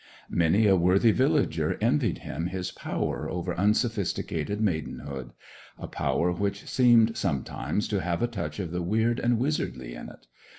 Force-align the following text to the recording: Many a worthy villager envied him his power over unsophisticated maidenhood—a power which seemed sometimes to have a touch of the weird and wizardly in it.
Many 0.31 0.65
a 0.65 0.75
worthy 0.75 1.11
villager 1.11 1.77
envied 1.79 2.17
him 2.17 2.47
his 2.47 2.71
power 2.71 3.29
over 3.29 3.55
unsophisticated 3.55 4.59
maidenhood—a 4.59 5.87
power 5.89 6.31
which 6.31 6.65
seemed 6.67 7.15
sometimes 7.15 7.87
to 7.89 8.01
have 8.01 8.23
a 8.23 8.27
touch 8.27 8.57
of 8.59 8.71
the 8.71 8.81
weird 8.81 9.19
and 9.19 9.37
wizardly 9.37 9.93
in 9.93 10.09
it. 10.09 10.25